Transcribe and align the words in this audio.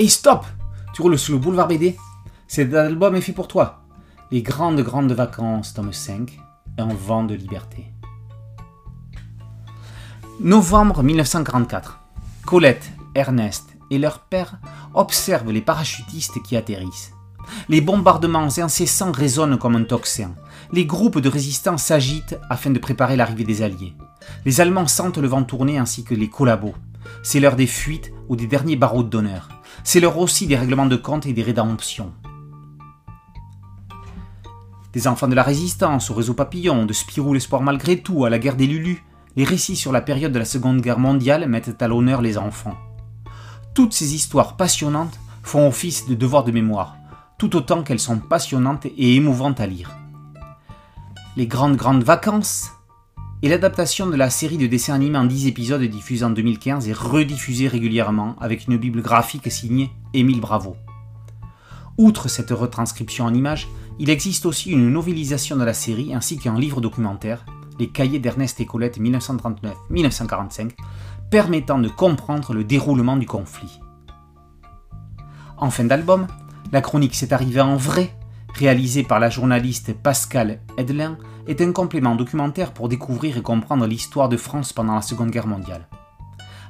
Et 0.00 0.08
stop 0.08 0.46
Tu 0.94 1.02
roules 1.02 1.18
sur 1.18 1.34
le 1.34 1.38
boulevard 1.38 1.68
BD 1.68 1.94
Cet 2.48 2.72
album 2.72 3.16
est 3.16 3.20
fait 3.20 3.34
pour 3.34 3.48
toi. 3.48 3.82
Les 4.30 4.40
grandes, 4.40 4.80
grandes 4.80 5.12
vacances, 5.12 5.74
tome 5.74 5.92
5, 5.92 6.40
un 6.78 6.94
vent 6.94 7.24
de 7.24 7.34
liberté. 7.34 7.92
Novembre 10.40 11.02
1944. 11.02 12.00
Colette, 12.46 12.90
Ernest 13.14 13.76
et 13.90 13.98
leur 13.98 14.20
père 14.20 14.58
observent 14.94 15.52
les 15.52 15.60
parachutistes 15.60 16.42
qui 16.44 16.56
atterrissent. 16.56 17.12
Les 17.68 17.82
bombardements 17.82 18.48
incessants 18.56 19.12
résonnent 19.12 19.58
comme 19.58 19.76
un 19.76 19.84
tocsin. 19.84 20.34
Les 20.72 20.86
groupes 20.86 21.18
de 21.18 21.28
résistance 21.28 21.82
s'agitent 21.82 22.38
afin 22.48 22.70
de 22.70 22.78
préparer 22.78 23.16
l'arrivée 23.16 23.44
des 23.44 23.60
Alliés. 23.60 23.92
Les 24.46 24.62
Allemands 24.62 24.86
sentent 24.86 25.18
le 25.18 25.28
vent 25.28 25.44
tourner 25.44 25.76
ainsi 25.76 26.04
que 26.04 26.14
les 26.14 26.30
collabos. 26.30 26.74
C'est 27.22 27.40
l'heure 27.40 27.56
des 27.56 27.66
fuites 27.66 28.12
ou 28.28 28.36
des 28.36 28.46
derniers 28.46 28.76
barreaux 28.76 29.02
d'honneur. 29.02 29.48
C'est 29.84 30.00
l'heure 30.00 30.18
aussi 30.18 30.46
des 30.46 30.56
règlements 30.56 30.86
de 30.86 30.96
compte 30.96 31.26
et 31.26 31.32
des 31.32 31.42
rédemptions. 31.42 32.12
Des 34.92 35.06
enfants 35.06 35.28
de 35.28 35.34
la 35.34 35.42
résistance 35.42 36.10
au 36.10 36.14
réseau 36.14 36.34
papillon, 36.34 36.84
de 36.84 36.92
Spirou 36.92 37.32
l'espoir 37.32 37.62
malgré 37.62 38.00
tout, 38.00 38.24
à 38.24 38.30
la 38.30 38.38
guerre 38.38 38.56
des 38.56 38.66
Lulus, 38.66 39.04
les 39.36 39.44
récits 39.44 39.76
sur 39.76 39.92
la 39.92 40.00
période 40.00 40.32
de 40.32 40.38
la 40.38 40.44
Seconde 40.44 40.80
Guerre 40.80 40.98
mondiale 40.98 41.48
mettent 41.48 41.80
à 41.80 41.88
l'honneur 41.88 42.22
les 42.22 42.36
enfants. 42.36 42.76
Toutes 43.74 43.92
ces 43.92 44.14
histoires 44.14 44.56
passionnantes 44.56 45.20
font 45.42 45.68
office 45.68 46.06
de 46.08 46.14
devoir 46.14 46.42
de 46.42 46.50
mémoire, 46.50 46.96
tout 47.38 47.54
autant 47.54 47.82
qu'elles 47.82 48.00
sont 48.00 48.18
passionnantes 48.18 48.86
et 48.86 49.14
émouvantes 49.14 49.60
à 49.60 49.66
lire. 49.66 49.96
Les 51.36 51.46
grandes 51.46 51.76
grandes 51.76 52.02
vacances 52.02 52.70
et 53.42 53.48
l'adaptation 53.48 54.06
de 54.06 54.16
la 54.16 54.28
série 54.28 54.58
de 54.58 54.66
dessins 54.66 54.94
animés 54.94 55.16
en 55.16 55.24
10 55.24 55.46
épisodes 55.46 55.82
diffusée 55.82 56.24
en 56.24 56.30
2015 56.30 56.88
et 56.88 56.92
rediffusée 56.92 57.68
régulièrement 57.68 58.36
avec 58.38 58.66
une 58.66 58.76
bible 58.76 59.00
graphique 59.00 59.50
signée 59.50 59.90
Émile 60.12 60.40
Bravo. 60.40 60.76
Outre 61.96 62.28
cette 62.28 62.50
retranscription 62.50 63.24
en 63.24 63.32
images, 63.32 63.68
il 63.98 64.10
existe 64.10 64.44
aussi 64.44 64.70
une 64.70 64.90
novélisation 64.90 65.56
de 65.56 65.64
la 65.64 65.74
série 65.74 66.14
ainsi 66.14 66.38
qu'un 66.38 66.58
livre 66.58 66.80
documentaire, 66.80 67.44
Les 67.78 67.88
cahiers 67.88 68.18
d'Ernest 68.18 68.60
et 68.60 68.66
Colette 68.66 69.00
1939-1945, 69.00 70.72
permettant 71.30 71.78
de 71.78 71.88
comprendre 71.88 72.52
le 72.52 72.62
déroulement 72.62 73.16
du 73.16 73.26
conflit. 73.26 73.80
En 75.56 75.70
fin 75.70 75.84
d'album, 75.84 76.26
la 76.72 76.82
chronique 76.82 77.14
s'est 77.14 77.32
arrivée 77.32 77.62
en 77.62 77.76
vrai, 77.76 78.14
réalisée 78.60 79.04
par 79.04 79.20
la 79.20 79.30
journaliste 79.30 79.94
Pascal 79.94 80.60
Edlin, 80.76 81.16
est 81.46 81.62
un 81.62 81.72
complément 81.72 82.14
documentaire 82.14 82.72
pour 82.72 82.90
découvrir 82.90 83.38
et 83.38 83.42
comprendre 83.42 83.86
l'histoire 83.86 84.28
de 84.28 84.36
France 84.36 84.74
pendant 84.74 84.94
la 84.94 85.00
Seconde 85.00 85.30
Guerre 85.30 85.46
mondiale. 85.46 85.88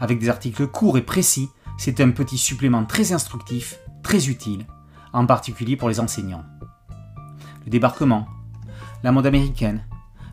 Avec 0.00 0.18
des 0.18 0.28
articles 0.28 0.66
courts 0.66 0.98
et 0.98 1.02
précis, 1.02 1.48
c'est 1.78 2.00
un 2.00 2.10
petit 2.10 2.38
supplément 2.38 2.84
très 2.84 3.12
instructif, 3.12 3.78
très 4.02 4.28
utile, 4.28 4.66
en 5.12 5.26
particulier 5.26 5.76
pour 5.76 5.88
les 5.88 6.00
enseignants. 6.00 6.44
Le 7.64 7.70
débarquement, 7.70 8.26
la 9.04 9.12
mode 9.12 9.26
américaine, 9.26 9.84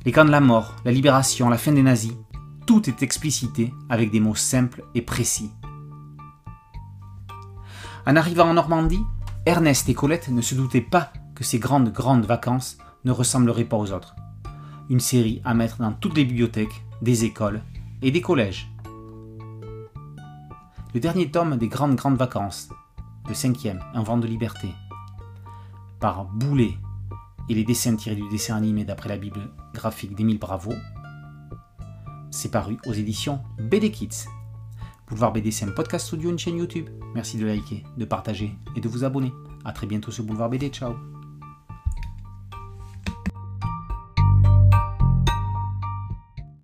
les 0.06 0.12
camps 0.12 0.26
de 0.26 0.31
la 0.31 0.42
mort, 0.42 0.74
la 0.86 0.92
libération, 0.92 1.50
la 1.50 1.59
fin 1.59 1.72
des 1.72 1.84
nazis, 1.84 2.18
tout 2.66 2.90
est 2.90 3.04
explicité 3.04 3.72
avec 3.90 4.09
des 4.09 4.20
mots 4.20 4.34
simples 4.34 4.84
et 4.96 5.04
précis. 5.04 5.52
En 8.08 8.16
arrivant 8.16 8.50
en 8.50 8.56
Normandie, 8.56 9.04
Ernest 9.46 9.88
et 9.88 9.94
Colette 9.94 10.30
ne 10.30 10.42
se 10.42 10.56
doutaient 10.56 10.81
pas 10.81 11.14
que 11.44 11.49
ces 11.49 11.59
grandes, 11.59 11.91
grandes 11.91 12.25
vacances 12.25 12.77
ne 13.03 13.11
ressembleraient 13.11 13.66
pas 13.66 13.75
aux 13.75 13.91
autres. 13.91 14.16
Une 14.89 15.02
série 15.02 15.41
à 15.44 15.53
mettre 15.53 15.80
dans 15.80 15.91
toutes 15.91 16.16
les 16.16 16.23
bibliothèques, 16.23 16.85
des 17.02 17.25
écoles 17.25 17.61
et 18.02 18.11
des 18.11 18.22
collèges. 18.22 18.72
Le 20.94 21.02
dernier 21.02 21.30
tome 21.30 21.58
des 21.58 21.67
grandes, 21.67 21.97
grandes 21.97 22.16
vacances, 22.16 22.69
le 23.27 23.33
cinquième, 23.33 23.81
Un 23.94 24.03
vent 24.03 24.17
de 24.17 24.25
liberté, 24.25 24.69
par 26.00 26.23
Boulet 26.23 26.78
et 27.50 27.56
les 27.56 27.66
dessins 27.66 27.97
tirés 27.97 28.16
du 28.16 28.29
dessin 28.29 28.56
animé 28.56 28.85
d'après 28.85 29.09
la 29.09 29.18
Bible 29.18 29.50
graphique 29.73 30.16
d'Émile 30.16 30.39
Bravo, 30.39 30.72
c'est 32.31 32.51
paru 32.51 32.78
aux 32.85 32.94
éditions 32.94 33.41
BD 33.59 33.91
Kids. 33.91 34.28
Boulevard 35.09 35.34
BD, 35.34 35.51
c'est 35.51 35.66
un 35.66 35.72
podcast 35.72 36.13
audio, 36.13 36.29
une 36.29 36.39
chaîne 36.39 36.57
YouTube. 36.57 36.88
Merci 37.13 37.35
de 37.38 37.45
liker, 37.45 37.84
de 37.97 38.06
partager 38.06 38.56
et 38.78 38.79
de 38.79 38.88
vous 38.88 39.03
abonner. 39.03 39.34
A 39.66 39.73
très 39.73 39.88
bientôt 39.88 40.09
sur 40.09 40.23
Boulevard 40.23 40.50
BD. 40.50 40.69
Ciao 40.69 41.12